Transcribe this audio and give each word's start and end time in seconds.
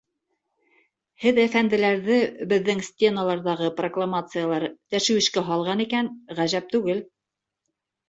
—Һеҙ 1.25 1.41
әфәнделәрҙе 1.43 2.17
беҙҙең 2.55 2.81
стеналарҙағы 2.89 3.71
прокламациялар 3.83 4.69
тәшүишкә 4.75 5.49
һалған 5.53 5.89
икән, 5.89 6.13
ғәжәп 6.43 6.77
түгел. 6.77 7.09